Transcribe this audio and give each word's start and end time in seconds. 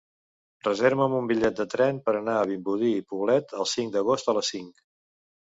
Reserva'm 0.67 1.17
un 1.17 1.27
bitllet 1.31 1.59
de 1.59 1.65
tren 1.73 1.99
per 2.07 2.15
anar 2.21 2.39
a 2.39 2.47
Vimbodí 2.53 2.91
i 3.01 3.05
Poblet 3.13 3.55
el 3.61 3.71
cinc 3.75 3.95
d'agost 3.99 4.35
a 4.35 4.37
les 4.41 4.53
cinc. 4.57 4.85